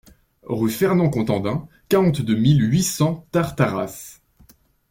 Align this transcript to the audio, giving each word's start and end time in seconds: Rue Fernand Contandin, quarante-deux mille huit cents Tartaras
Rue 0.47 0.71
Fernand 0.71 1.11
Contandin, 1.11 1.67
quarante-deux 1.87 2.35
mille 2.35 2.59
huit 2.63 2.81
cents 2.81 3.27
Tartaras 3.31 4.19